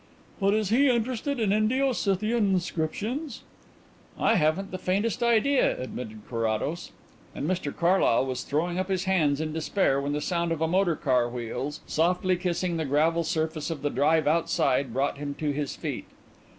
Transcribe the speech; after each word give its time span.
"But 0.39 0.55
is 0.55 0.69
he 0.69 0.89
interested 0.89 1.39
in 1.39 1.53
Indo 1.53 1.93
Scythian 1.93 2.55
inscriptions?" 2.55 3.43
"I 4.17 4.33
haven't 4.33 4.71
the 4.71 4.79
faintest 4.79 5.21
idea," 5.21 5.79
admitted 5.79 6.21
Carrados, 6.27 6.91
and 7.35 7.47
Mr 7.47 7.71
Carlyle 7.71 8.25
was 8.25 8.41
throwing 8.41 8.79
up 8.79 8.89
his 8.89 9.03
hands 9.03 9.39
in 9.39 9.53
despair 9.53 10.01
when 10.01 10.13
the 10.13 10.19
sound 10.19 10.51
of 10.51 10.59
a 10.59 10.67
motor 10.67 10.95
car 10.95 11.29
wheels 11.29 11.81
softly 11.85 12.35
kissing 12.35 12.77
the 12.77 12.85
gravel 12.85 13.23
surface 13.23 13.69
of 13.69 13.83
the 13.83 13.91
drive 13.91 14.25
outside 14.27 14.91
brought 14.91 15.19
him 15.19 15.35
to 15.35 15.51
his 15.51 15.75
feet. 15.75 16.05